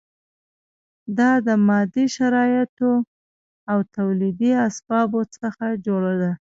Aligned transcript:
دا 1.17 1.31
د 1.47 1.49
مادي 1.67 2.05
شرایطو 2.15 2.91
او 3.71 3.77
تولیدي 3.95 4.51
اسبابو 4.67 5.21
څخه 5.37 5.65
جوړه 5.85 6.13
ده. 6.21 6.31